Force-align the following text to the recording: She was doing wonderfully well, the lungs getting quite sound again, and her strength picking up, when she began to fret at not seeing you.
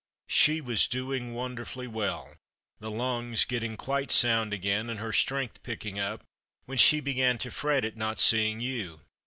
She 0.29 0.61
was 0.61 0.87
doing 0.87 1.35
wonderfully 1.35 1.85
well, 1.85 2.33
the 2.79 2.89
lungs 2.89 3.45
getting 3.45 3.77
quite 3.77 4.09
sound 4.09 4.51
again, 4.51 4.89
and 4.89 4.99
her 4.99 5.13
strength 5.13 5.61
picking 5.61 5.99
up, 5.99 6.23
when 6.65 6.79
she 6.79 7.01
began 7.01 7.37
to 7.37 7.51
fret 7.51 7.85
at 7.85 7.95
not 7.97 8.17
seeing 8.19 8.61
you. 8.61 9.01